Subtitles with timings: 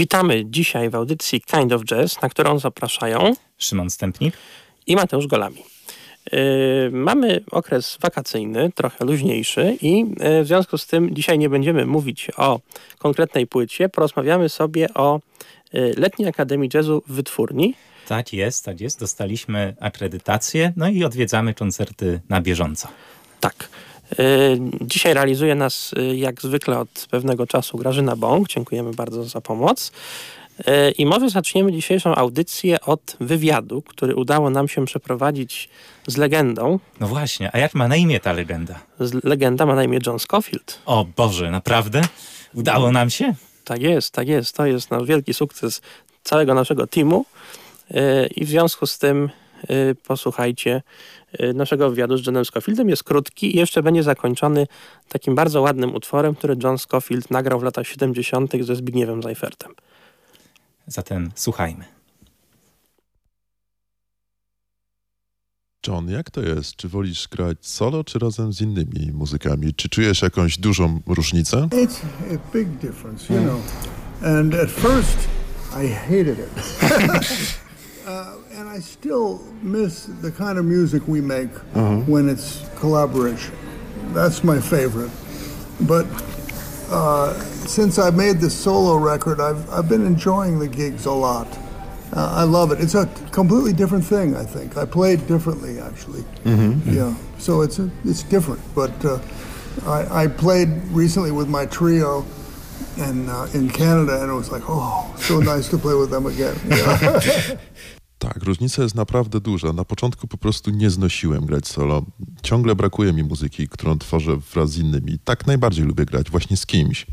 [0.00, 4.34] Witamy dzisiaj w audycji Kind of Jazz, na którą zapraszają Szymon Stępnik
[4.86, 5.62] i Mateusz Golami.
[6.32, 6.38] Yy,
[6.92, 12.30] mamy okres wakacyjny, trochę luźniejszy i yy, w związku z tym dzisiaj nie będziemy mówić
[12.36, 12.60] o
[12.98, 15.20] konkretnej płycie, porozmawiamy sobie o
[15.72, 17.74] yy, Letniej Akademii Jazzu w Wytwórni.
[18.08, 19.00] Tak jest, tak jest.
[19.00, 22.88] Dostaliśmy akredytację, no i odwiedzamy koncerty na bieżąco.
[23.40, 23.68] Tak.
[24.18, 28.48] Y, dzisiaj realizuje nas y, jak zwykle od pewnego czasu Grażyna Bąk.
[28.48, 29.92] Dziękujemy bardzo za pomoc.
[30.60, 35.68] Y, I może zaczniemy dzisiejszą audycję od wywiadu, który udało nam się przeprowadzić
[36.06, 36.78] z legendą.
[37.00, 38.80] No właśnie, a jak ma na imię ta legenda?
[39.00, 40.78] Z legenda ma na imię John Scofield.
[40.86, 42.02] O Boże, naprawdę?
[42.54, 43.34] Udało nam się?
[43.64, 44.56] Tak jest, tak jest.
[44.56, 45.80] To jest nasz wielki sukces
[46.24, 47.24] całego naszego teamu.
[48.36, 49.30] I w związku z tym
[50.06, 50.82] posłuchajcie
[51.40, 54.66] Y, naszego wywiadu z Johnem Scofieldem jest krótki i jeszcze będzie zakończony
[55.08, 58.52] takim bardzo ładnym utworem, który John Scofield nagrał w latach 70.
[58.64, 59.72] ze Zbigniewem Zajfertem.
[60.86, 61.84] Zatem słuchajmy.
[65.86, 66.76] John, jak to jest?
[66.76, 69.74] Czy wolisz grać solo, czy razem z innymi muzykami?
[69.74, 71.56] Czy czujesz jakąś dużą różnicę?
[71.56, 72.00] It's
[72.34, 73.60] a big difference, you know.
[74.22, 75.18] And at first
[75.84, 76.48] I hated it.
[78.06, 82.00] uh, and I still miss the kind of music we make uh-huh.
[82.00, 83.54] when it's collaboration.
[84.12, 85.10] That's my favorite.
[85.80, 86.04] But
[86.90, 87.32] uh,
[87.66, 91.48] since I made this solo record, I've, I've been enjoying the gigs a lot.
[92.12, 92.82] Uh, I love it.
[92.82, 94.36] It's a completely different thing.
[94.36, 96.22] I think I played differently actually.
[96.44, 96.92] Mm-hmm.
[96.92, 98.60] Yeah, so it's a, it's different.
[98.74, 99.20] But uh,
[99.86, 102.26] I, I, played recently with my trio,
[102.98, 106.26] and uh, in Canada, and it was like, oh, so nice to play with them
[106.26, 106.58] again.
[106.68, 107.56] Yeah.
[108.34, 109.72] Tak, różnica jest naprawdę duża.
[109.72, 112.02] Na początku po prostu nie znosiłem grać solo.
[112.42, 115.18] Ciągle brakuje mi muzyki, którą tworzę wraz z innymi.
[115.24, 117.06] Tak najbardziej lubię grać właśnie z kimś.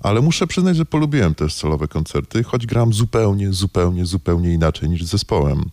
[0.00, 5.04] Ale muszę przyznać, że polubiłem też solowe koncerty, choć gram zupełnie, zupełnie, zupełnie inaczej niż
[5.04, 5.64] z zespołem.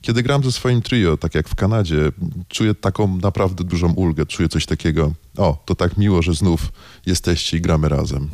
[0.00, 2.12] Kiedy gram ze swoim trio, tak jak w Kanadzie,
[2.48, 6.72] czuję taką naprawdę dużą ulgę, czuję coś takiego, o, to tak miło, że znów
[7.06, 8.28] jesteście i gramy razem.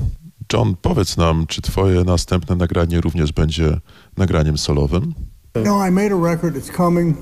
[0.52, 3.80] John, powiedz nam, czy twoje następne nagranie również będzie
[4.16, 5.14] nagraniem solowym?
[5.64, 6.56] No, I made a record.
[6.56, 7.16] It's coming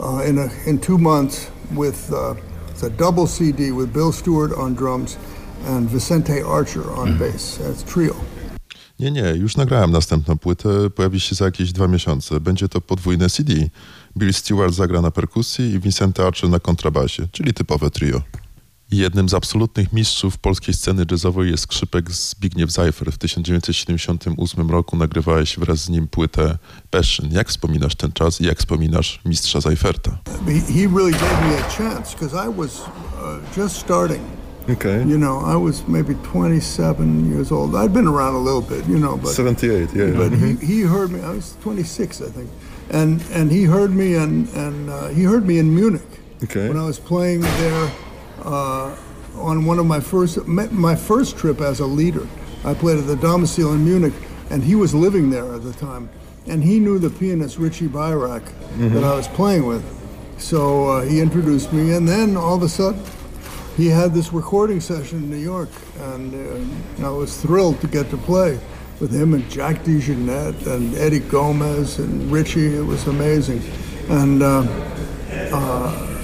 [0.00, 2.34] uh, in a, in two months with uh,
[2.70, 5.16] it's a double CD with Bill Stewart on drums
[5.66, 7.18] and Vicente Archer on mm.
[7.18, 7.58] bass.
[7.58, 8.14] It's trio.
[9.00, 12.40] Nie, nie, już nagrałem następną płytę, pojawi się za jakieś dwa miesiące.
[12.40, 13.54] Będzie to podwójne CD.
[14.16, 18.22] Bill Stewart zagra na perkusji i Vicente Archer na kontrabasie, czyli typowe trio.
[18.90, 23.12] Jednym z absolutnych mistrzów polskiej sceny jazzowej jest skrzypek Zbigniew Zajfer.
[23.12, 26.58] W 1978 roku nagrywałeś wraz z nim płytę
[26.90, 27.28] Passion.
[27.32, 30.18] Jak wspominasz ten czas i jak wspominasz mistrza Zajferta?
[30.46, 34.22] He really gave me a chance because I was uh, just starting.
[34.72, 35.04] Okay.
[35.08, 37.74] You know, I was maybe 27 years old.
[37.74, 40.10] I'd been around a little bit, you know, but 78, yeah.
[40.10, 41.20] But he, he heard me.
[41.20, 42.50] I was 26, I think,
[42.90, 46.68] and and he heard me and and uh, he heard me in Munich okay.
[46.68, 47.90] when I was playing there
[48.46, 48.96] uh,
[49.34, 52.26] on one of my first my first trip as a leader.
[52.64, 54.14] I played at the Domicile in Munich,
[54.50, 56.08] and he was living there at the time,
[56.46, 58.94] and he knew the pianist Richie Byrack mm-hmm.
[58.94, 59.84] that I was playing with.
[60.38, 63.02] So uh, he introduced me, and then all of a sudden,
[63.76, 65.70] he had this recording session in New York,
[66.00, 68.58] and uh, I was thrilled to get to play
[69.00, 72.74] with him and Jack DeJohnette and Eddie Gomez and Richie.
[72.76, 73.62] It was amazing,
[74.08, 74.42] and.
[74.42, 74.66] Uh,
[75.52, 76.15] uh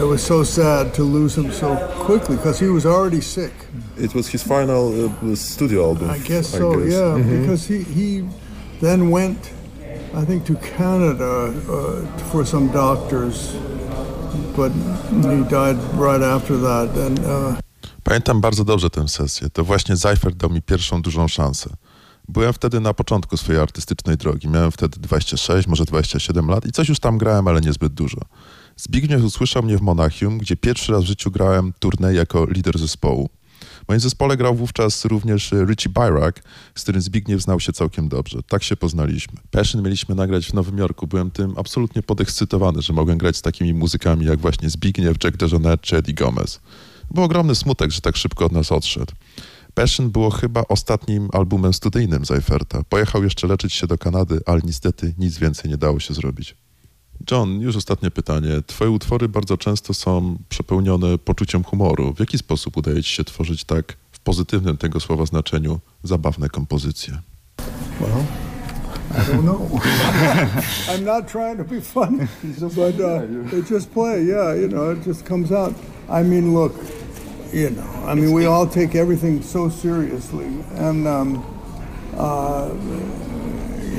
[0.00, 3.52] it was so sad to lose him so quickly because he was already sick.
[3.98, 6.10] It was his final uh, studio album.
[6.10, 6.92] I guess so, I guess.
[6.92, 7.40] yeah, mm-hmm.
[7.40, 8.24] because he, he
[8.80, 9.38] then went,
[10.14, 13.54] I think, to Canada uh, for some doctors,
[14.56, 16.88] but he died right after that.
[16.96, 17.60] And, uh...
[18.04, 19.50] Pamiętam bardzo dobrze tę sesję.
[19.50, 21.70] To właśnie Seifert dał mi pierwszą dużą szansę.
[22.28, 24.48] Byłem wtedy na początku swojej artystycznej drogi.
[24.48, 28.20] Miałem wtedy 26, może 27 lat i coś już tam grałem, ale niezbyt dużo.
[28.82, 33.30] Zbigniew usłyszał mnie w Monachium, gdzie pierwszy raz w życiu grałem turnę jako lider zespołu.
[33.84, 36.42] W moim zespole grał wówczas również Richie Byrack,
[36.74, 38.42] z którym Zbigniew znał się całkiem dobrze.
[38.48, 39.34] Tak się poznaliśmy.
[39.50, 41.06] Passion mieliśmy nagrać w Nowym Jorku.
[41.06, 45.86] Byłem tym absolutnie podekscytowany, że mogłem grać z takimi muzykami jak właśnie Zbigniew, Jack DeJohnette
[45.86, 46.60] czy Eddie Gomez.
[47.10, 49.12] Był ogromny smutek, że tak szybko od nas odszedł.
[49.74, 52.82] Passion było chyba ostatnim albumem studyjnym Zajferta.
[52.88, 56.56] Pojechał jeszcze leczyć się do Kanady, ale niestety nic więcej nie dało się zrobić.
[57.30, 58.62] John, już ostatnie pytanie.
[58.66, 62.14] Twoje utwory bardzo często są przepełnione poczuciem humoru.
[62.14, 67.18] W jaki sposób udaje ci się tworzyć tak w pozytywnym tego słowa znaczeniu zabawne kompozycje?
[68.00, 68.24] Well,
[69.10, 69.60] I don't know.
[70.88, 72.28] I'm not trying to be funny,
[72.76, 74.26] but uh, it just play.
[74.26, 75.74] Yeah, you know, it just comes out.
[76.08, 76.72] I mean, look,
[77.52, 80.46] you know, I mean, we all take everything so seriously,
[80.76, 81.44] and um,
[82.16, 82.68] uh,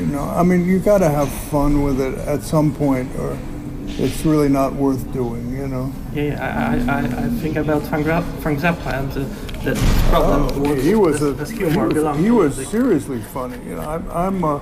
[0.05, 3.38] know, I mean, you got to have fun with it at some point, or
[3.99, 5.51] it's really not worth doing.
[5.57, 5.91] You know.
[6.13, 9.25] Yeah, I, I, I- think about Frank, Ra- Frank Zappa and the,
[9.63, 9.75] the
[10.09, 13.57] problem Oh, with he was this, a, this he was, he was seriously funny.
[13.69, 14.59] You know, I'm, I'm uh,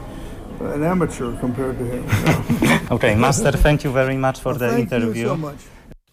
[0.75, 2.03] an amateur compared to him.
[2.61, 2.79] you.
[2.95, 5.21] Okay, Master, thank you very much for the Thank interview.
[5.21, 5.57] you so much.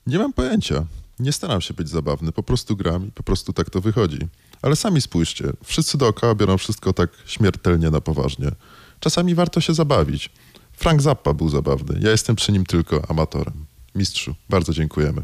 [0.07, 0.85] Nie mam pojęcia.
[1.21, 4.19] Nie staram się być zabawny, po prostu gram i po prostu tak to wychodzi.
[4.63, 8.49] Ale sami spójrzcie, wszyscy dookoła biorą wszystko tak śmiertelnie na poważnie.
[9.01, 10.31] Czasami warto się zabawić.
[10.73, 13.67] Frank Zappa był zabawny, ja jestem przy nim tylko amatorem.
[13.95, 15.23] Mistrzu, bardzo dziękujemy.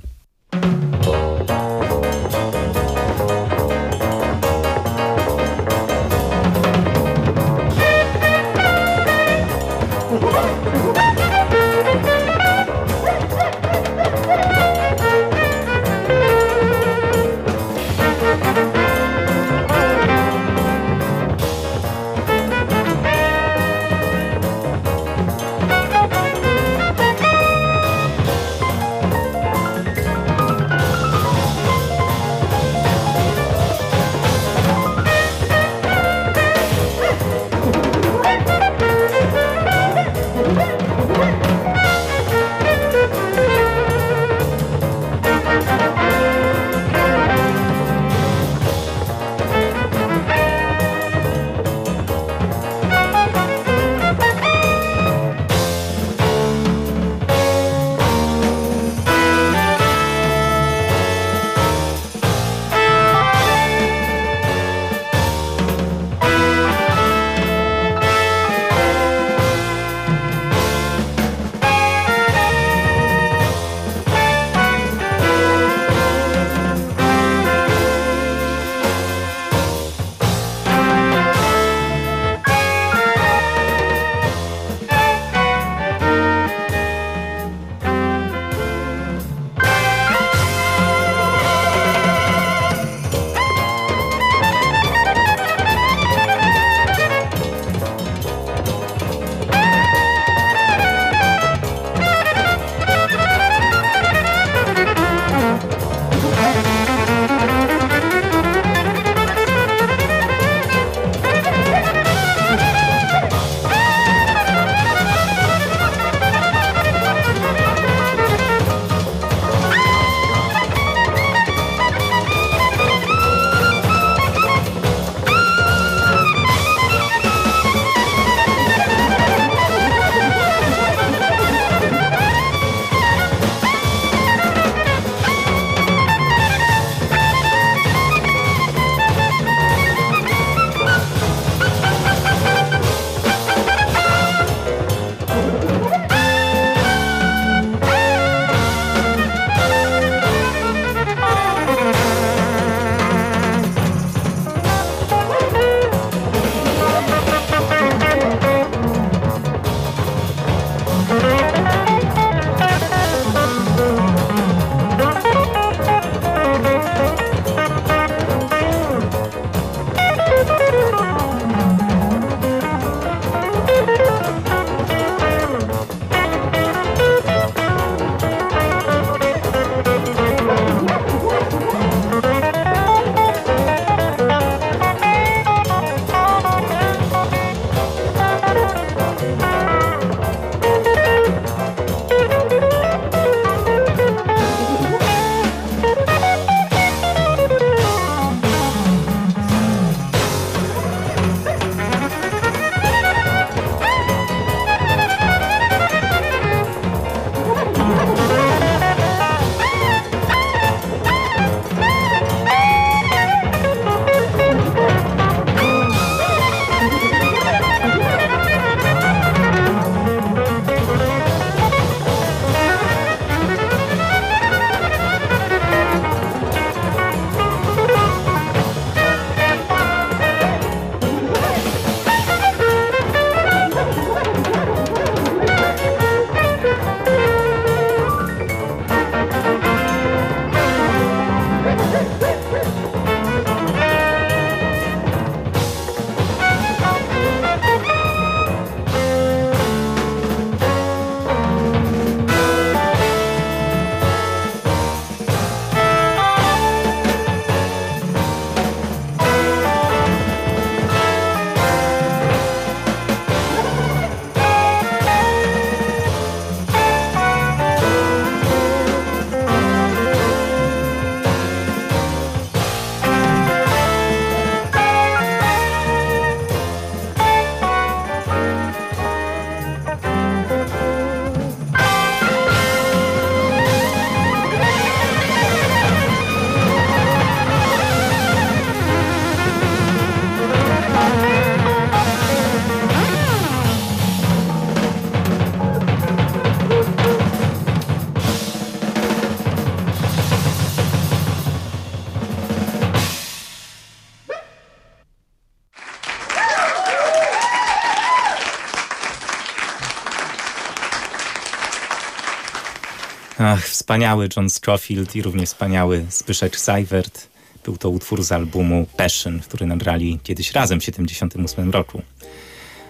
[313.45, 317.29] Ach, wspaniały John Scofield i równie wspaniały Zbyszek Seifert.
[317.65, 322.03] Był to utwór z albumu Passion, który nagrali kiedyś razem w 1978 roku.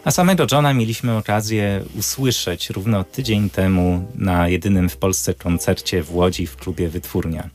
[0.05, 6.15] A samego Johna mieliśmy okazję usłyszeć równo tydzień temu na jedynym w Polsce koncercie w
[6.15, 7.49] Łodzi w klubie Wytwórnia.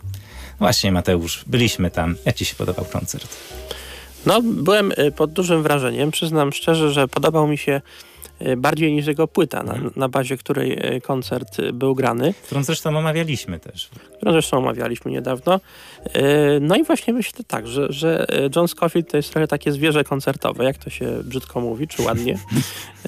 [0.60, 2.16] Właśnie Mateusz, byliśmy tam.
[2.26, 3.38] Jak Ci się podobał koncert?
[4.26, 6.12] No, byłem y, pod dużym wrażeniem.
[6.12, 7.82] Przyznam szczerze, że podobał mi się
[8.58, 9.92] bardziej niż jego płyta, na, Mhm.
[9.96, 13.90] na bazie której y, koncert y, był grany, Którą zresztą omawialiśmy też.
[14.18, 15.56] którą zresztą omawialiśmy niedawno.
[16.08, 16.10] Y,
[16.62, 20.04] No i właśnie myślę tak, że, że y, John Scofield to jest trochę takie zwierzę
[20.04, 22.38] koncertowe, jak to się brzydko mówi, czy ładnie.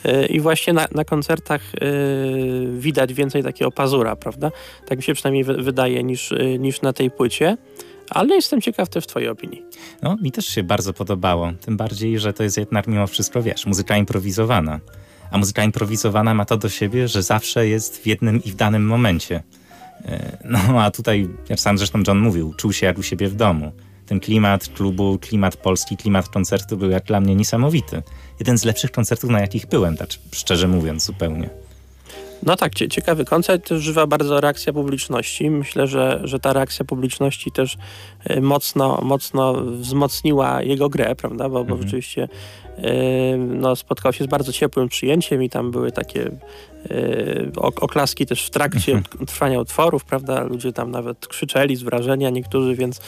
[0.05, 4.51] Y, I właśnie na, na koncertach y, widać więcej takiego pazura, prawda?
[4.87, 7.57] Tak mi się przynajmniej wy- wydaje, niż, y, niż na tej płycie.
[8.09, 9.63] Ale jestem ciekaw też twojej opinii.
[10.01, 11.51] No, mi też się bardzo podobało.
[11.61, 14.79] Tym bardziej, że to jest jednak mimo wszystko, wiesz, muzyka improwizowana.
[15.31, 18.85] A muzyka improwizowana ma to do siebie, że zawsze jest w jednym i w danym
[18.85, 19.43] momencie.
[20.05, 23.35] E, No, a tutaj, jak sam zresztą John mówił, czuł się jak u siebie w
[23.35, 23.71] domu.
[24.05, 28.03] Ten klimat klubu, klimat polski, klimat koncertu był jak dla mnie niesamowity.
[28.39, 31.49] Jeden z lepszych koncertów, na jakich byłem, tak szczerze mówiąc zupełnie.
[32.43, 35.49] No tak, cie- ciekawy koncert, żywa bardzo reakcja publiczności.
[35.49, 37.77] Myślę, że, że ta reakcja publiczności też
[38.23, 41.81] e, mocno, mocno wzmocniła jego grę, prawda, bo, bo Mhm.
[41.81, 42.27] rzeczywiście
[42.77, 46.31] e, no, spotkał się z bardzo ciepłym przyjęciem i tam były takie
[47.55, 52.75] ok- oklaski też w trakcie trwania utworów, prawda, ludzie tam nawet krzyczeli z wrażenia niektórzy,
[52.75, 53.01] więc,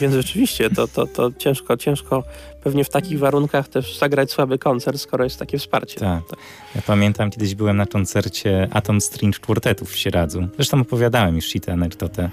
[0.00, 2.22] więc rzeczywiście to, to, to ciężko, ciężko
[2.64, 6.00] pewnie w takich warunkach też zagrać słaby koncert, skoro jest takie wsparcie.
[6.00, 6.22] Tak.
[6.74, 10.48] Ja pamiętam, kiedyś byłem na koncercie Atom String Quartetów w Sieradzu.
[10.56, 12.30] Zresztą opowiadałem już ci tę anegdotę.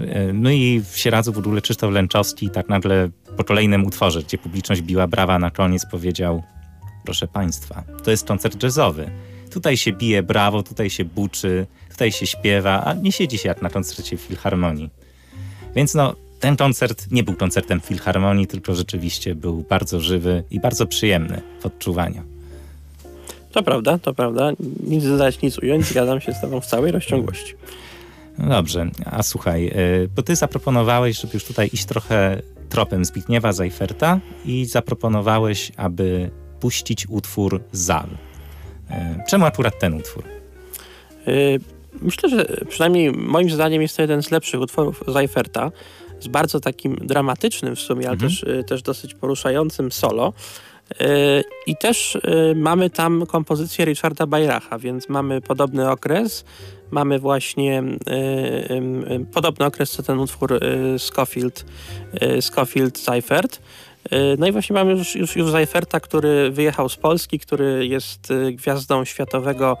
[0.00, 4.38] E, No i w Sieradzu w ogóle Krzysztof Lęczowski tak nagle po kolejnym utworze, gdzie
[4.38, 6.42] publiczność biła brawa na koniec, powiedział
[7.04, 9.10] proszę państwa, to jest koncert jazzowy.
[9.50, 13.62] Tutaj się bije brawo, tutaj się buczy, tutaj się śpiewa, a nie siedzi się jak
[13.62, 14.90] na koncercie Filharmonii.
[15.74, 20.86] Więc no, ten koncert nie był koncertem Filharmonii, tylko rzeczywiście był bardzo żywy i bardzo
[20.86, 22.22] przyjemny w odczuwaniu.
[23.52, 24.52] To prawda, to prawda.
[24.86, 25.84] Nic dodać, nic ująć.
[25.84, 27.54] Zgadzam się z tobą w całej rozciągłości.
[28.38, 33.52] No dobrze, a słuchaj, y, bo ty zaproponowałeś, żeby już tutaj iść trochę tropem Zbigniewa
[33.52, 36.30] Zajferta i zaproponowałeś, aby
[36.60, 38.06] puścić utwór Zal.
[38.90, 38.94] Y,
[39.28, 40.24] Czemu akurat ten utwór?
[41.26, 41.60] Yy,
[42.02, 45.72] Myślę, że przynajmniej moim zdaniem jest to jeden z lepszych utworów Zajferta.
[46.20, 48.30] Z bardzo takim dramatycznym w sumie, ale Mhm.
[48.30, 50.32] też, y, też dosyć poruszającym solo.
[51.00, 51.06] Yy,
[51.66, 52.20] I też y,
[52.56, 56.44] mamy tam kompozycję Richarda Bayracha, więc mamy podobny okres.
[56.90, 61.64] Mamy właśnie y, y, y, podobny okres co ten utwór y, Scofield,
[62.22, 63.56] y, Scofield Seifert.
[64.12, 68.30] Y, No i właśnie mamy już, już, już Seiferta, który wyjechał z Polski, który jest
[68.30, 69.76] y, gwiazdą światowego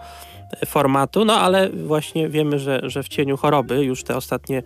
[0.62, 4.62] y, formatu, no ale właśnie wiemy, że, że w cieniu choroby już te ostatnie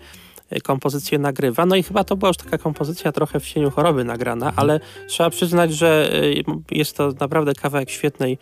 [0.56, 1.66] y, kompozycje nagrywa.
[1.66, 5.30] No i chyba to była już taka kompozycja trochę w cieniu choroby nagrana, ale trzeba
[5.30, 8.38] przyznać, że y, jest to naprawdę kawałek świetnej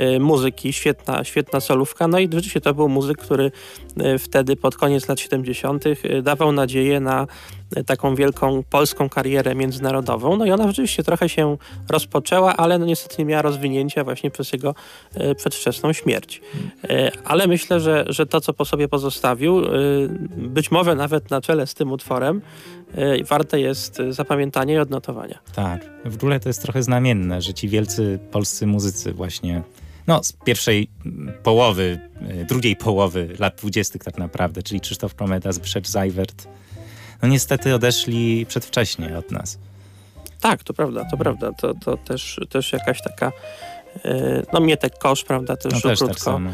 [0.00, 2.08] y, muzyki, świetna, świetna solówka.
[2.08, 3.52] No i rzeczywiście to był muzyk, który
[4.18, 5.86] wtedy pod koniec lat 70.
[5.86, 7.26] y, dawał nadzieję na
[7.86, 10.36] taką wielką polską karierę międzynarodową.
[10.36, 11.56] No i ona rzeczywiście trochę się
[11.88, 14.74] rozpoczęła, ale no niestety nie miała rozwinięcia właśnie przez jego
[15.20, 16.40] y, przedwczesną śmierć.
[16.84, 16.88] Y,
[17.24, 21.66] Ale myślę, że, że to, co po sobie pozostawił, y, być może nawet na czele
[21.66, 22.42] z tym utworem,
[23.28, 25.38] warte jest zapamiętania i odnotowania.
[25.54, 29.62] Tak, w ogóle to jest trochę znamienne, że ci wielcy polscy muzycy właśnie,
[30.06, 30.90] no z pierwszej
[31.42, 32.00] połowy,
[32.48, 36.48] drugiej połowy lat dwudziestych tak naprawdę, czyli Krzysztof Kometa, Zbyszek Zajwert,
[37.22, 39.58] no niestety odeszli przedwcześnie od nas.
[40.40, 41.52] Tak, to prawda, to prawda.
[41.52, 43.32] To, to też, też jakaś taka,
[44.06, 46.24] y, no Mietek Kosz, prawda, też, No też tak krótko.
[46.24, 46.50] samo.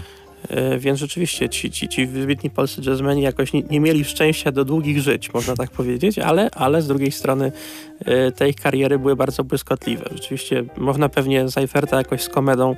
[0.75, 4.65] Y, Więc rzeczywiście ci, ci, ci wybitni polscy jazzmeni jakoś nie, nie mieli szczęścia do
[4.65, 7.53] długich żyć, można tak powiedzieć, ale, ale z drugiej strony
[8.29, 10.05] y, te ich kariery były bardzo błyskotliwe.
[10.13, 12.77] Rzeczywiście można pewnie Seiferta jakoś z komedą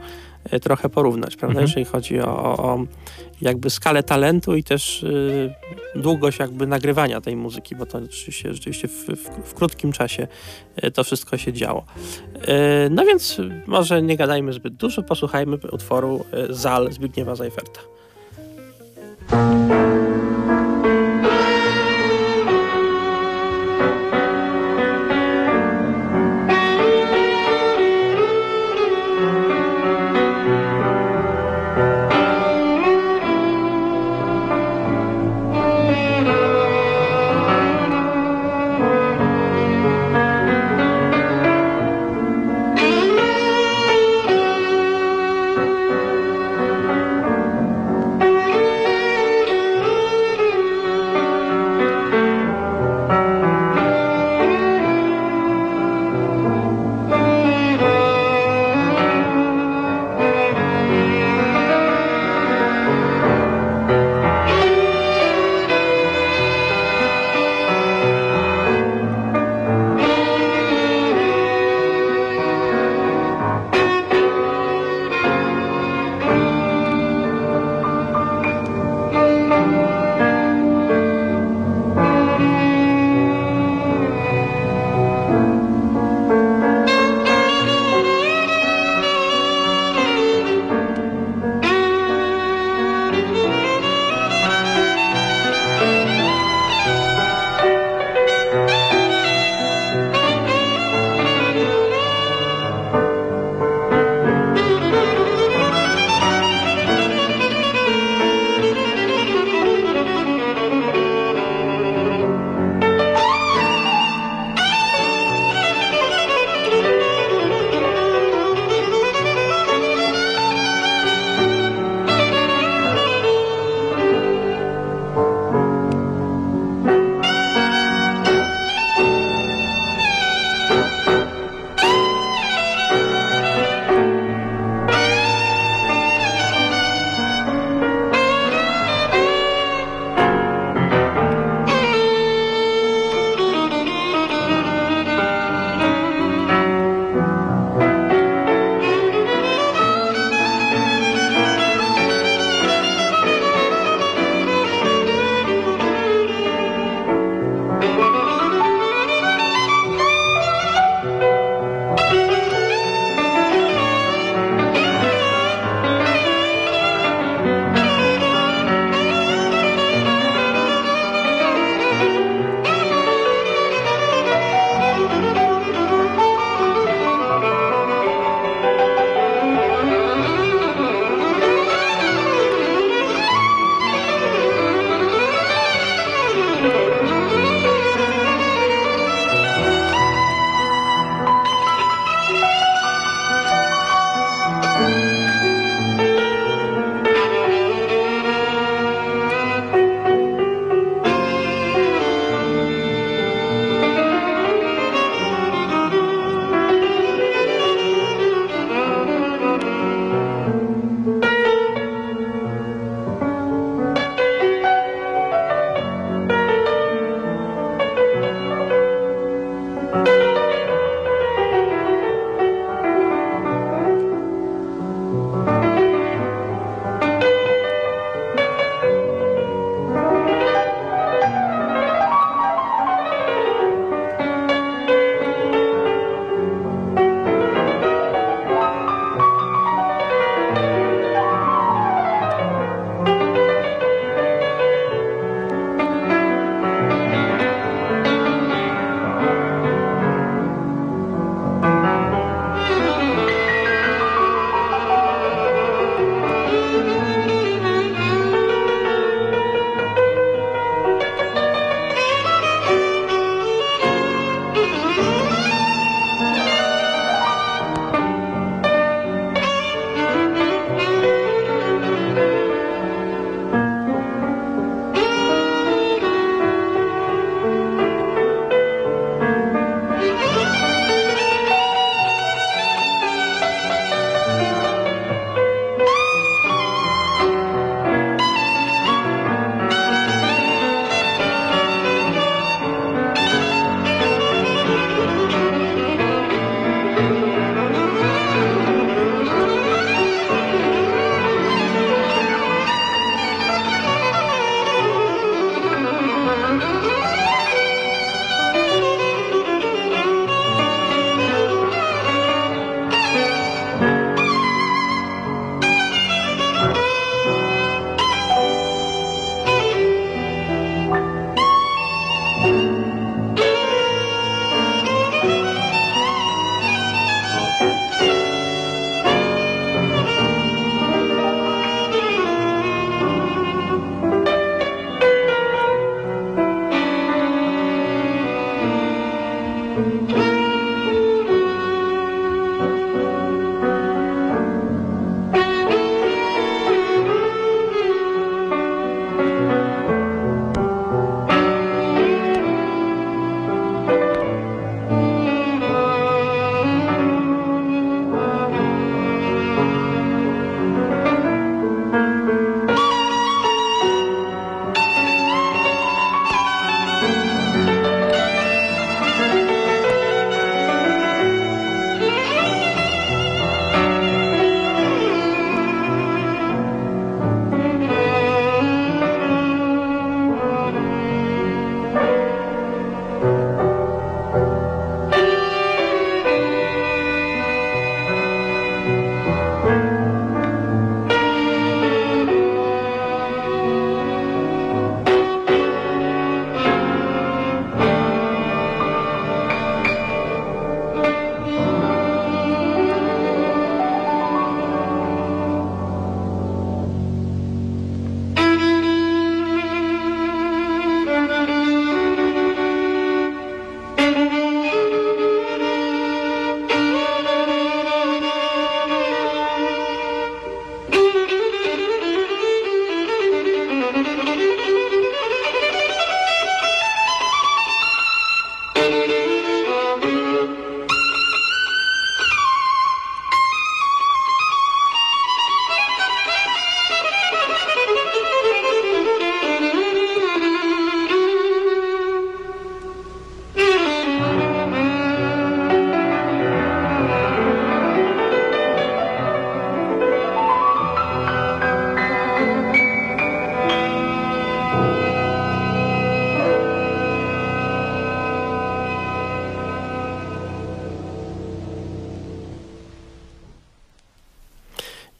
[0.53, 1.67] y, trochę porównać, prawda, Mhm.
[1.67, 2.85] jeżeli chodzi o, o, o
[3.41, 5.05] jakby skalę talentu i też
[5.95, 10.27] długość jakby nagrywania tej muzyki, bo to rzeczywiście, rzeczywiście w, w, w krótkim czasie
[10.95, 11.85] to wszystko się działo.
[12.37, 17.81] Y, No więc może nie gadajmy zbyt dużo, posłuchajmy utworu y, Zal Zbigniewa Zajferta.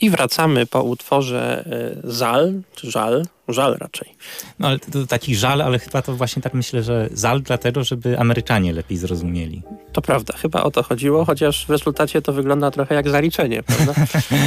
[0.07, 1.65] I wracamy po utworze
[2.05, 4.15] e, Zal, czy Żal, Żal raczej.
[4.59, 8.19] No ale to, taki żal, ale chyba to właśnie tak myślę, że żal dlatego, żeby
[8.19, 9.63] Amerykanie lepiej zrozumieli.
[9.93, 13.95] To prawda, chyba o to chodziło, chociaż w rezultacie to wygląda trochę jak zaliczenie, prawda?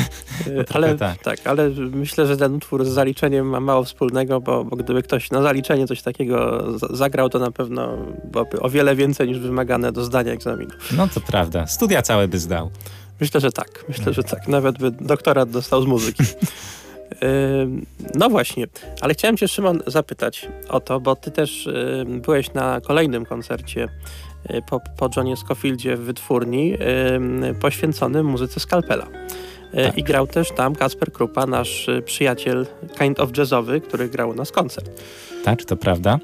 [0.73, 1.23] ale, tak.
[1.23, 1.47] tak.
[1.47, 5.41] ale myślę, że ten utwór z zaliczeniem ma mało wspólnego, bo, bo gdyby ktoś na
[5.41, 10.31] zaliczenie coś takiego zagrał, to na pewno byłoby o wiele więcej niż wymagane do zdania
[10.31, 10.71] egzaminu.
[10.91, 12.71] No to prawda, studia całe by zdał.
[13.21, 13.85] Myślę, że tak.
[13.89, 14.47] Myślę, że tak.
[14.47, 16.23] Nawet by doktorat dostał z muzyki.
[18.15, 18.67] No właśnie,
[19.01, 21.69] ale chciałem cię Szymon zapytać o to, bo ty też
[22.05, 23.87] byłeś na kolejnym koncercie
[24.51, 26.77] y, po, po Johnie Scofieldzie w wytwórni
[27.61, 29.07] poświęconym muzyce Skalpela.
[29.73, 29.97] Y, tak.
[29.97, 32.67] I grał też tam Kasper Krupa, nasz y, przyjaciel
[32.99, 35.01] kind of jazzowy, który grał u nas koncert.
[35.43, 36.19] Tak, to prawda.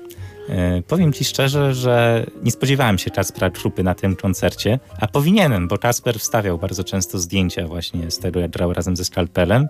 [0.50, 5.68] E, powiem ci szczerze, że nie spodziewałem się Kaspera Trupy na tym koncercie, a powinienem,
[5.68, 9.68] bo Kasper wstawiał bardzo często zdjęcia właśnie z tego, jak grał razem ze Skalpelem.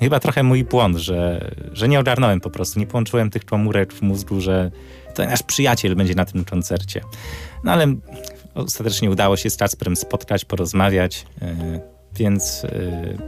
[0.00, 4.02] Chyba trochę mój błąd, że, że nie ogarnąłem po prostu, nie połączyłem tych komórek w
[4.02, 4.70] mózgu, że
[5.14, 7.00] to nasz przyjaciel będzie na tym koncercie.
[7.64, 7.94] No ale
[8.54, 11.80] ostatecznie udało się z Kasperem spotkać, porozmawiać, e,
[12.14, 12.68] więc e,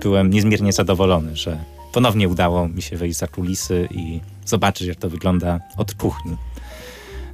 [0.02, 1.58] byłem niezmiernie zadowolony, że
[1.92, 6.36] ponownie udało mi się wejść za kulisy i zobaczyć, jak to wygląda od kuchni.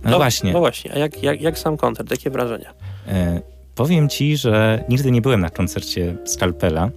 [0.04, 0.52] No, no właśnie.
[0.52, 2.10] No właśnie, a jak, jak, jak sam koncert?
[2.10, 2.74] Jakie wrażenia?
[3.08, 3.40] E,
[3.74, 6.90] powiem ci, że nigdy nie byłem na koncercie Skalpela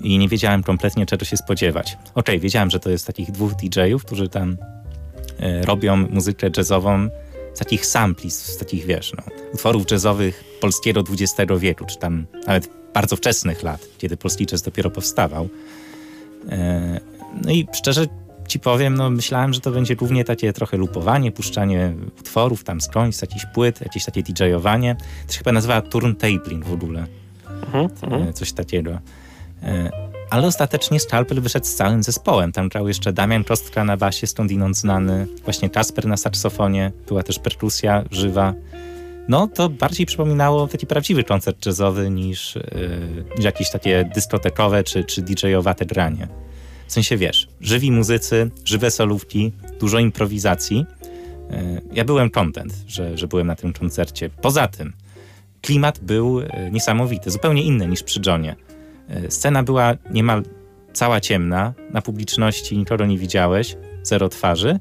[0.00, 1.92] i nie wiedziałem kompletnie czego się spodziewać.
[1.94, 4.56] Okej, okay, wiedziałem, że to jest takich dwóch DJ-ów, którzy tam
[5.40, 7.08] e, robią muzykę jazzową
[7.54, 12.68] z takich sampli, z takich, wiesz, no, utworów jazzowych polskiego XX wieku, czy tam nawet
[12.94, 15.48] bardzo wczesnych lat, kiedy polski jazz dopiero powstawał.
[16.48, 17.00] E,
[17.44, 18.06] no i szczerze
[18.48, 23.22] ci powiem, no myślałem, że to będzie głównie takie trochę lupowanie, puszczanie utworów tam skądś,
[23.22, 24.96] jakichś płyt, jakieś takie DJ-owanie.
[25.26, 27.06] To się chyba nazywa turntabling w ogóle.
[27.66, 28.22] Mhm, mhm.
[28.22, 28.98] E, Coś takiego.
[29.62, 29.90] E,
[30.30, 32.52] ale ostatecznie Scalpel wyszedł z całym zespołem.
[32.52, 37.38] Tam grał jeszcze Damian Kostka na basie, skądinąd znany, właśnie Kasper na saksofonie, była też
[37.38, 38.54] perkusja żywa.
[39.28, 45.04] No, to bardziej przypominało taki prawdziwy koncert jazzowy niż, yy, niż jakieś takie dyskotekowe czy,
[45.04, 46.28] czy DJ-owate granie.
[46.94, 50.86] W sensie wiesz, żywi muzycy, żywe solówki, dużo improwizacji.
[51.50, 54.30] E, ja byłem content, że, że byłem na tym koncercie.
[54.30, 54.92] Poza tym,
[55.62, 58.56] klimat był e, niesamowity, zupełnie inny niż przy Johnie.
[59.08, 60.42] E, scena była niemal
[60.92, 64.78] cała ciemna, na publiczności nikogo nie widziałeś, zero twarzy,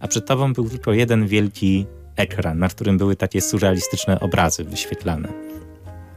[0.00, 5.28] a przed tobą był tylko jeden wielki ekran, na którym były takie surrealistyczne obrazy wyświetlane.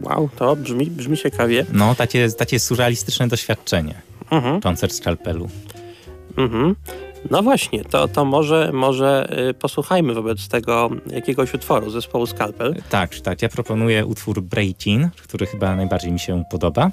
[0.01, 1.65] Wow, to brzmi, brzmi ciekawie.
[1.73, 4.61] No, takie, takie surrealistyczne doświadczenie mhm.
[4.61, 5.49] koncert skalpelu.
[6.37, 6.75] Mhm.
[7.31, 12.75] No właśnie, to, to może, może y, posłuchajmy wobec tego jakiegoś utworu zespołu Skalpel.
[12.89, 13.41] Tak, tak.
[13.41, 16.91] Ja proponuję utwór Breakin, który chyba najbardziej mi się podoba.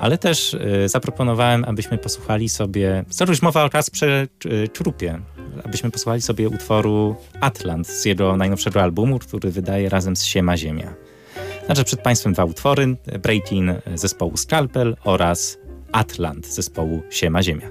[0.00, 5.18] Ale też y, zaproponowałem, abyśmy posłuchali sobie, skoro już mowa o Kasprze y, Czrupie,
[5.64, 10.94] abyśmy posłuchali sobie utworu Atlant z jego najnowszego albumu, który wydaje razem z Siema Ziemia.
[11.66, 15.58] Znaczy przed Państwem dwa utwory, Breakin zespołu Skalpel oraz
[15.92, 17.68] Atlant zespołu Siema Ziemia.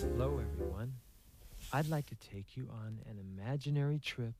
[0.00, 0.92] Hello everyone.
[1.72, 4.34] I'd like to take you on an imaginary trip.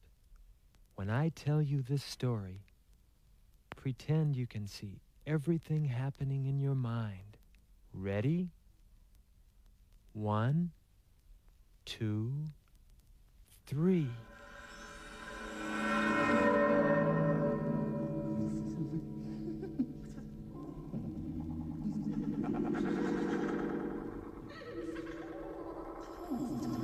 [0.96, 2.60] When I tell you this story,
[3.82, 7.36] pretend you can see everything happening in your mind.
[7.94, 8.48] Ready?
[10.14, 10.70] One,
[11.84, 12.32] two,
[13.66, 14.08] three.
[26.38, 26.75] Ooh.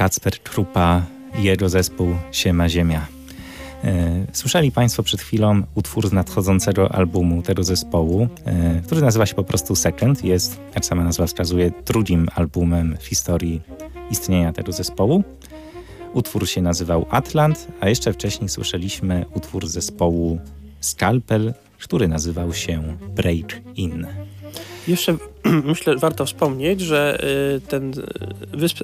[0.00, 1.02] Kacper Trupa
[1.38, 3.06] i jego zespół Siema Ziemia.
[3.84, 9.34] E, słyszeli Państwo przed chwilą utwór z nadchodzącego albumu tego zespołu, e, który nazywa się
[9.34, 10.24] po prostu Second.
[10.24, 13.60] Jest, jak sama nazwa wskazuje, drugim albumem w historii
[14.10, 15.24] istnienia tego zespołu.
[16.14, 20.38] Utwór się nazywał Atlant, a jeszcze wcześniej słyszeliśmy utwór zespołu
[20.80, 24.06] Scalpel, który nazywał się Break In.
[24.90, 25.16] Jeszcze
[25.64, 27.24] myślę, warto wspomnieć, że
[27.56, 27.92] y, ten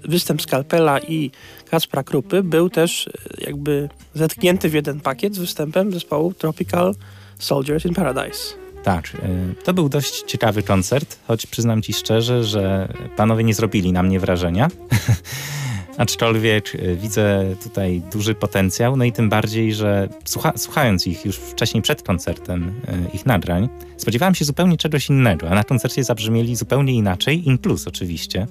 [0.05, 1.31] występ Skalpela i
[1.71, 6.95] Kaspra Krupy był też jakby zetknięty w jeden pakiet z występem zespołu Tropical
[7.39, 8.55] Soldiers in Paradise.
[8.83, 9.17] Tak,
[9.65, 14.21] to był dość ciekawy koncert, choć przyznam ci szczerze, że panowie nie zrobili na mnie
[14.21, 14.69] wrażenia.
[15.99, 21.37] Aczkolwiek e, widzę tutaj duży potencjał, no i tym bardziej, że słucha, słuchając ich już
[21.37, 26.57] wcześniej przed koncertem, e, ich nadrań, spodziewałem się zupełnie czegoś innego, a na koncercie zabrzmieli
[26.57, 28.47] zupełnie inaczej, in plus oczywiście.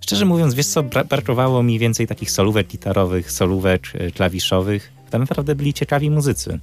[0.00, 4.92] Szczerze mówiąc, wiesz co, brakowało mi więcej takich solówek gitarowych, solówek e, klawiszowych.
[5.10, 6.58] To naprawdę byli ciekawi muzycy.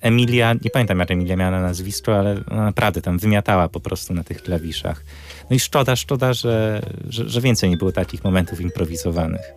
[0.00, 4.24] Emilia, nie pamiętam jak Emilia miała na nazwisko, ale naprawdę tam wymiatała po prostu na
[4.24, 5.04] tych klawiszach.
[5.50, 9.52] No i szkoda, szkoda, że, że, że więcej nie było takich momentów improwizowanych.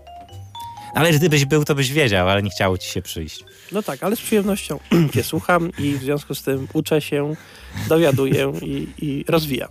[0.93, 3.43] Ale gdybyś był, to byś wiedział, ale nie chciało ci się przyjść.
[3.71, 4.79] No tak, ale z przyjemnością
[5.13, 7.35] cię słucham i w związku z tym uczę się,
[7.89, 9.69] dowiaduję i, i rozwijam.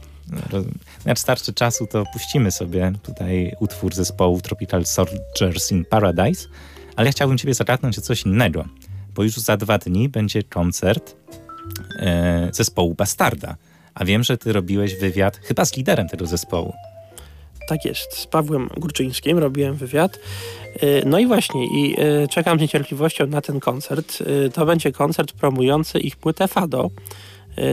[0.52, 0.58] No,
[1.04, 6.48] jak starczy czasu, to puścimy sobie tutaj utwór zespołu Tropical Soldiers in Paradise,
[6.96, 8.64] ale ja chciałbym ciebie zagadnąć o coś innego,
[9.14, 11.16] bo już za dwa dni będzie koncert
[11.98, 13.56] e, zespołu Bastarda.
[13.97, 16.74] A wiem, że ty robiłeś wywiad chyba z liderem tego zespołu.
[17.68, 20.18] Tak jest, z Pawłem Górczyńskim robiłem wywiad.
[20.82, 24.18] Y, no i właśnie, i y, czekam z niecierpliwością na ten koncert.
[24.20, 26.90] Y, to będzie koncert promujący ich płytę Fado,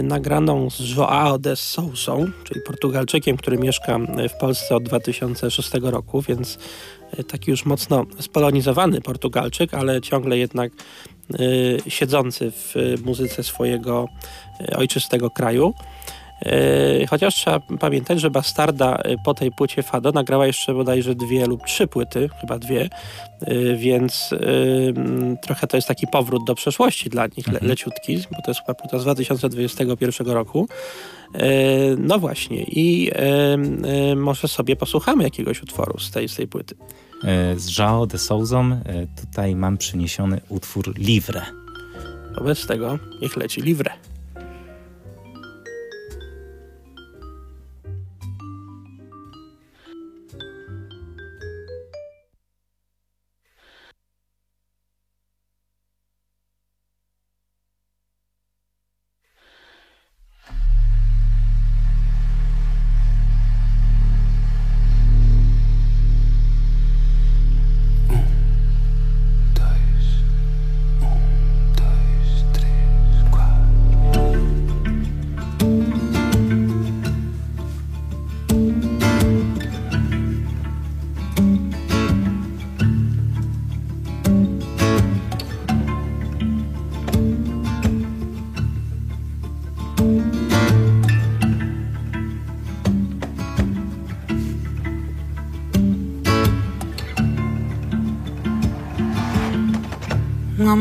[0.04, 4.00] nagraną z Joao de Sousą, czyli Portugalczykiem, który mieszka
[4.30, 6.58] w Polsce od 2006 roku, więc
[7.28, 10.72] taki już mocno spolonizowany Portugalczyk, ale ciągle jednak
[11.88, 14.08] siedzący w muzyce swojego
[14.76, 15.74] ojczystego kraju.
[17.10, 21.88] Chociaż trzeba pamiętać, że Bastarda po tej płycie Fado nagrała jeszcze bodajże dwie lub trzy
[21.88, 22.90] płyty, chyba dwie,
[23.76, 24.30] więc
[25.42, 27.70] trochę to jest taki powrót do przeszłości dla nich, le, mhm.
[27.70, 30.68] leciutki, bo to jest chyba płyta z 2021 roku.
[31.98, 33.12] No właśnie i
[34.16, 36.76] może sobie posłuchamy jakiegoś utworu z tej, z tej płyty.
[37.58, 38.82] Z João de Souzą
[39.22, 41.42] tutaj mam przyniesiony utwór Livre.
[42.36, 43.92] Wobec tego niech leci Livre.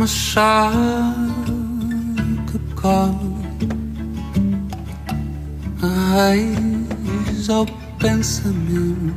[0.03, 0.83] uma shark
[5.81, 7.65] a raiz ao
[8.01, 9.15] pensamento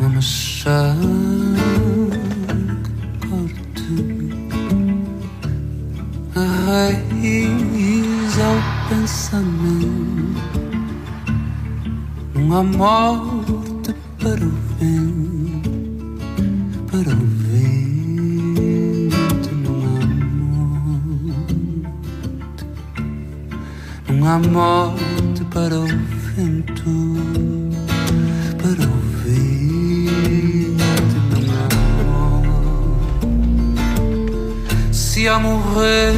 [0.00, 0.20] Uma
[2.82, 2.90] que
[3.28, 3.86] corta
[6.34, 8.58] a raiz ao
[8.88, 10.42] pensamento
[12.34, 13.35] Um amor
[24.36, 27.16] uma morte para o vento,
[34.92, 36.12] Se a morrer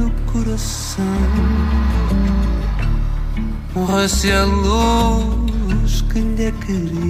[0.00, 1.04] o coração,
[3.74, 7.02] morresse a luz que lhe é querida,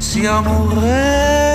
[0.00, 1.45] se a morrer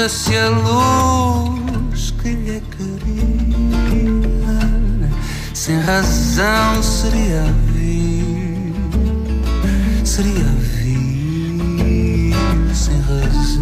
[0.00, 4.00] morresse a luz que lhe queria,
[5.52, 7.44] sem razão seria
[7.74, 8.72] vir,
[10.02, 10.44] seria
[10.78, 12.34] vir
[12.74, 13.60] sem razão,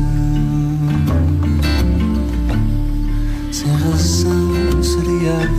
[3.51, 5.58] sem razão seria vir.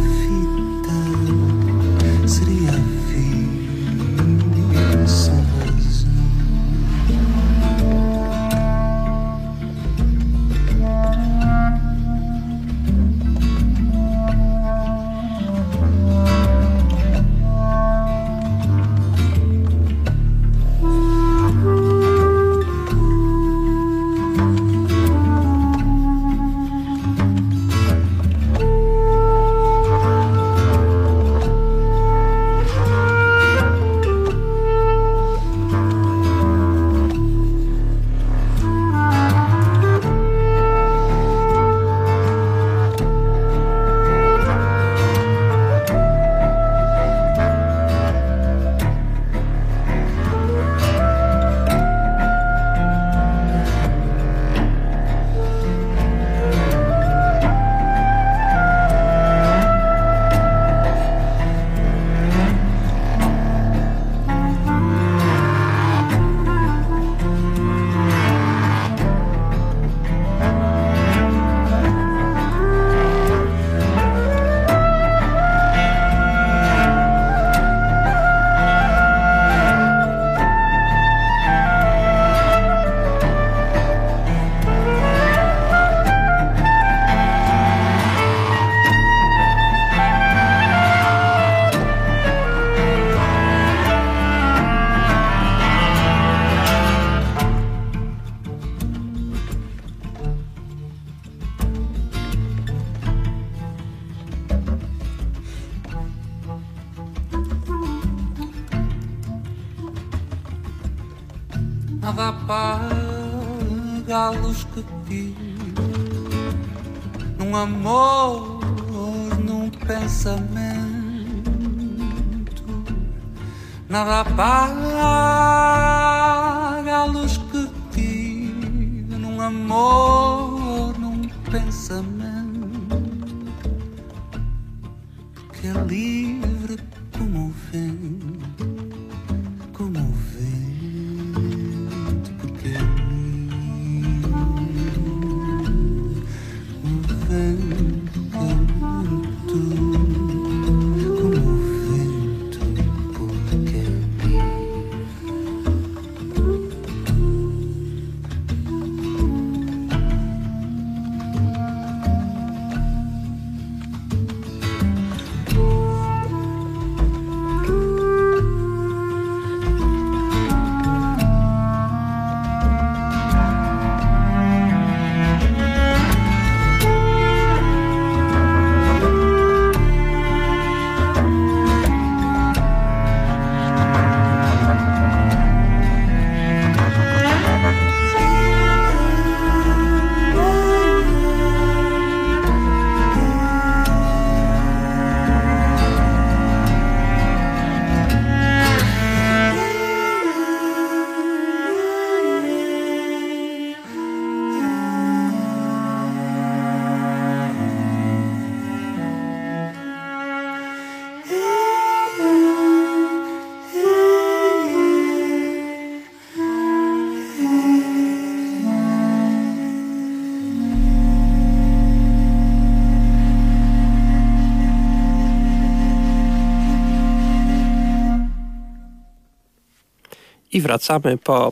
[230.60, 231.52] I wracamy po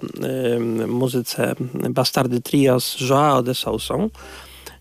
[0.87, 1.55] muzyce
[1.89, 4.09] Bastardy Trio z Joao de Sousą.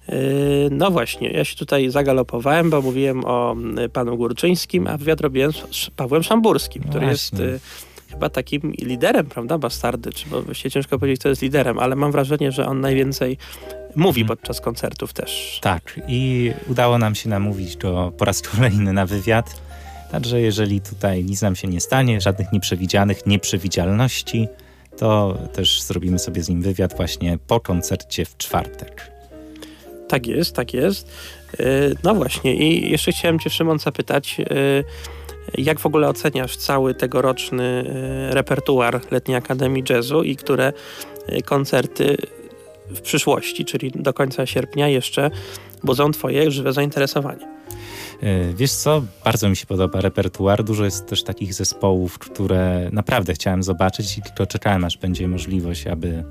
[0.09, 5.20] Y, no właśnie, ja się tutaj zagalopowałem, bo mówiłem o y, panu Górczyńskim, a wywiad
[5.20, 7.45] robiłem z Pawłem Szamburskim, który Właśnie.
[7.45, 11.79] jest y, chyba takim liderem, prawda, Bastardy, czy bo właściwie ciężko powiedzieć, kto jest liderem,
[11.79, 13.39] ale mam wrażenie, że on najwięcej
[13.97, 14.39] mówi Mhm.
[14.39, 15.59] podczas koncertów też.
[15.62, 19.66] Tak, i udało nam się namówić go po raz kolejny na wywiad.
[20.11, 24.49] Także jeżeli tutaj nic nam się nie stanie, żadnych nieprzewidzianych nieprzewidzialności,
[24.97, 29.11] to też zrobimy sobie z nim wywiad właśnie po koncercie w czwartek.
[30.09, 31.11] Tak jest, tak jest.
[31.61, 34.85] Y, No właśnie i jeszcze chciałem cię Szymon zapytać, y,
[35.59, 37.85] jak w ogóle oceniasz cały tegoroczny
[38.31, 40.73] y, repertuar Letniej Akademii Jazzu i które
[41.45, 42.17] koncerty
[42.91, 45.31] w przyszłości, czyli do końca sierpnia jeszcze
[45.87, 47.49] budzą twoje żywe zainteresowanie?
[48.22, 50.64] E, Wiesz co, bardzo mi się podoba repertuar.
[50.64, 55.87] Dużo jest też takich zespołów, które naprawdę chciałem zobaczyć i tylko czekałem, aż będzie możliwość,
[55.87, 56.24] aby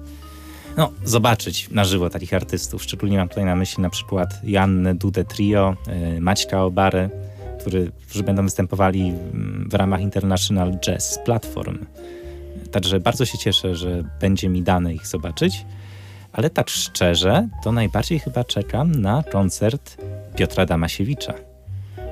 [0.78, 2.84] no, zobaczyć na żywo takich artystów.
[2.84, 7.10] Szczególnie mam tutaj na myśli na przykład Jannę Dudę Trio, e, Maćka Obarę,
[7.60, 9.14] który, którzy będą występowali
[9.70, 11.78] w ramach International Jazz Platform.
[12.72, 15.66] Także bardzo się cieszę, że będzie mi dane ich zobaczyć.
[16.36, 19.98] Ale tak szczerze, to najbardziej chyba czekam na koncert
[20.36, 21.34] Piotra Damasiewicza.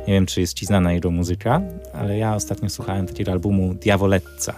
[0.07, 1.61] Nie wiem, czy jest ci znana jego muzyka,
[1.93, 4.53] ale ja ostatnio słuchałem takiego albumu Diawoletza.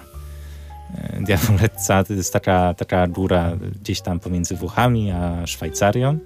[0.97, 3.51] E, Diawoletza to jest taka, taka góra
[3.81, 6.17] gdzieś tam pomiędzy Włochami a Szwajcarią.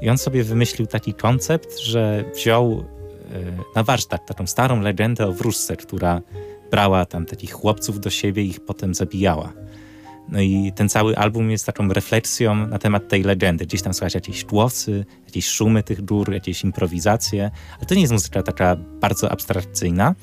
[0.00, 2.84] I on sobie wymyślił taki koncept, że wziął e,
[3.76, 6.20] na warsztat taką starą legendę o wróżce, która
[6.70, 9.52] brała tam takich chłopców do siebie i ich potem zabijała.
[10.28, 13.66] No i ten cały album jest taką refleksją na temat tej legendy.
[13.66, 17.50] Gdzieś tam słychać jakieś głosy, jakieś szumy tych gór, jakieś improwizacje.
[17.76, 20.14] Ale to nie jest muzyka taka bardzo abstrakcyjna,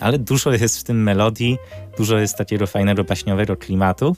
[0.00, 1.58] ale dużo jest w tym melodii,
[1.96, 4.16] dużo jest takiego fajnego, baśniowego klimatu.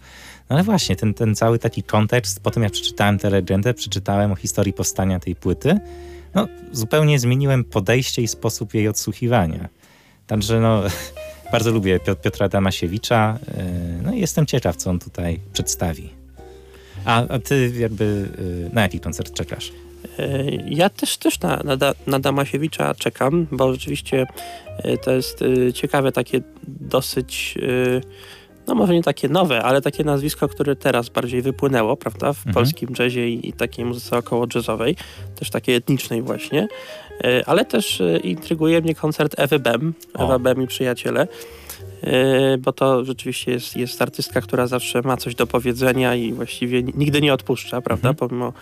[0.50, 4.36] No ale właśnie, ten, ten cały taki kontekst, potem jak przeczytałem tę legendę, przeczytałem o
[4.36, 5.78] historii powstania tej płyty,
[6.34, 9.68] no zupełnie zmieniłem podejście i sposób jej odsłuchiwania.
[10.26, 10.82] Także no,
[11.54, 16.10] bardzo lubię Piot- Piotra Damasiewicza, yy, no i jestem ciekaw, co on tutaj przedstawi.
[17.04, 18.28] A, a ty jakby,
[18.64, 19.72] yy, na jaki koncert czekasz?
[20.18, 21.76] E, Ja też, też na, na,
[22.06, 24.26] na Damasiewicza czekam, bo rzeczywiście
[24.78, 28.00] e, to jest e, ciekawe, takie dosyć, e,
[28.66, 32.54] no może nie takie nowe, ale takie nazwisko, które teraz bardziej wypłynęło, prawda, w Mhm.
[32.54, 34.96] polskim jazzie i, i takiej muzyce około jazzowej,
[35.38, 36.68] też takiej etnicznej właśnie,
[37.24, 40.24] E, ale też e, intryguje mnie koncert Ewy Bem, O.
[40.24, 41.28] Ewa Bem i przyjaciele,
[42.58, 47.20] bo to rzeczywiście jest, jest artystka, która zawsze ma coś do powiedzenia i właściwie nigdy
[47.20, 48.08] nie odpuszcza, prawda?
[48.08, 48.28] Mhm.
[48.28, 48.52] Pomimo,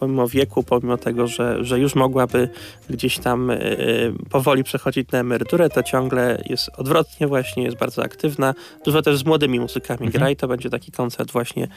[0.00, 2.48] pomimo wieku, pomimo tego, że, że już mogłaby
[2.90, 3.58] gdzieś tam e,
[4.30, 8.54] powoli przechodzić na emeryturę, to ciągle jest odwrotnie właśnie, jest bardzo aktywna.
[8.84, 10.12] Dużo też z młodymi muzykami Mhm.
[10.12, 11.68] gra i to będzie taki koncert właśnie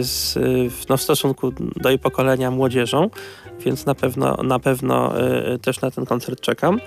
[0.00, 0.34] z,
[0.72, 3.10] w- no, w stosunku do jej pokolenia młodzieżą,
[3.64, 5.12] więc na pewno, na pewno
[5.62, 6.80] też na ten koncert czekam.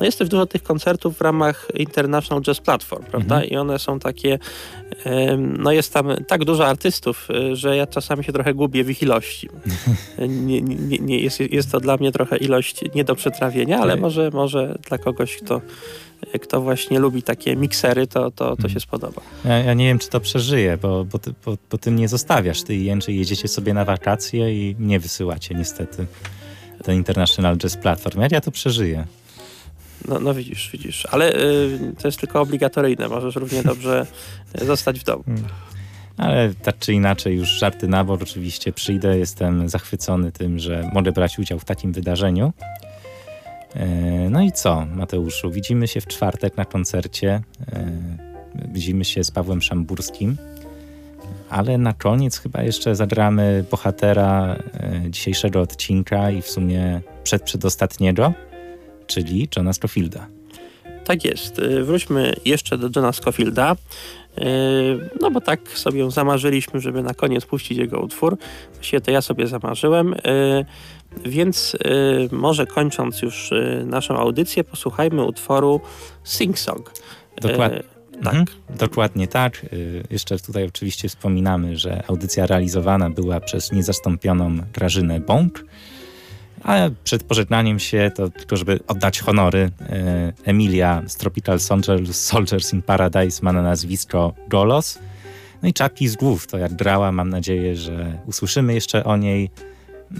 [0.00, 3.34] No jest też dużo tych koncertów w ramach International Jazz Platform, prawda?
[3.34, 3.50] Mhm.
[3.52, 4.38] I one są takie,
[5.58, 9.02] no jest tam tak dużo artystów, e, że ja czasami się trochę gubię w ich
[9.02, 9.48] ilości.
[10.28, 14.00] nie, nie, nie, jest, jest to dla mnie trochę ilość nie do przetrawienia, ale Tak.
[14.00, 15.60] może, może dla kogoś, kto,
[16.42, 18.70] kto właśnie lubi takie miksery, to, to, to Mhm.
[18.70, 19.22] się spodoba.
[19.44, 22.62] Ja, ja nie wiem, czy to przeżyję, bo, bo, ty, bo, bo ty mnie zostawiasz.
[22.62, 26.06] Ty i Jędrzej jedziecie sobie na wakacje i mnie wysyłacie niestety.
[26.84, 28.20] Ten International Jazz Platform.
[28.20, 29.06] Jak ja to przeżyję?
[30.08, 31.06] No, no widzisz, widzisz.
[31.10, 33.08] Ale y, to jest tylko obligatoryjne.
[33.08, 34.06] Możesz równie dobrze
[34.62, 35.24] y, zostać w domu.
[36.16, 39.18] Ale tak czy inaczej, już żarty na bok, oczywiście przyjdę.
[39.18, 42.52] Jestem zachwycony tym, że mogę brać udział w takim wydarzeniu.
[43.74, 43.86] E,
[44.30, 45.50] No i co, Mateuszu?
[45.50, 47.42] Widzimy się w czwartek na koncercie.
[47.72, 47.86] E,
[48.72, 50.36] Widzimy się z Pawłem Szamburskim.
[51.50, 58.32] Ale na koniec chyba jeszcze zagramy bohatera e, dzisiejszego odcinka i w sumie przedprzedostatniego,
[59.08, 60.26] czyli Johna Scofielda.
[61.04, 61.58] Tak jest.
[61.58, 63.76] Y, Wróćmy jeszcze do Johna Scofielda.
[64.38, 64.44] Y,
[65.20, 68.36] No bo tak sobie zamarzyliśmy, żeby na koniec puścić jego utwór.
[68.74, 70.14] Właściwie to ja sobie zamarzyłem.
[70.14, 70.18] Y,
[71.26, 71.76] Więc
[72.32, 73.50] może kończąc już
[73.84, 75.80] naszą audycję, posłuchajmy utworu
[76.24, 76.92] Sing Song.
[77.42, 77.82] Dokładnie.
[78.24, 78.34] Tak.
[78.34, 78.46] Mhm,
[78.78, 79.66] dokładnie tak.
[80.10, 85.64] Jeszcze tutaj oczywiście wspominamy, że audycja realizowana była przez niezastąpioną Grażynę Bąk.
[86.64, 89.70] A przed pożegnaniem się, to tylko żeby oddać honory, y,
[90.44, 94.98] Emilia z Tropical Soldiers, Soldiers in Paradise ma na nazwisko Golos.
[95.62, 99.50] No i czapki z głów, to jak grała, mam nadzieję, że usłyszymy jeszcze o niej.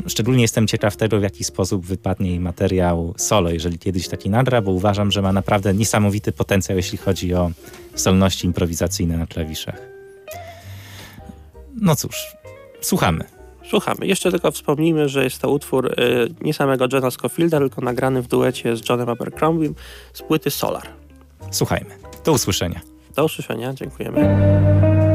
[0.06, 4.62] Szczególnie jestem ciekaw tego, w jaki sposób wypadnie jej materiał solo, jeżeli kiedyś taki nagra,
[4.62, 7.50] bo uważam, że ma naprawdę niesamowity potencjał, jeśli chodzi o
[7.96, 9.80] zdolności improwizacyjne na klawiszach.
[11.80, 12.36] No cóż,
[12.80, 13.37] słuchamy.
[13.68, 14.06] Słuchamy.
[14.06, 18.28] Jeszcze tylko wspomnijmy, że jest to utwór y, nie samego Johna Scofielda, tylko nagrany w
[18.28, 19.74] duecie z Johnem Abercrombie
[20.12, 20.86] z płyty Solar.
[21.50, 21.90] Słuchajmy.
[22.24, 22.80] Do usłyszenia.
[23.16, 23.74] Do usłyszenia.
[23.74, 25.07] Dziękujemy.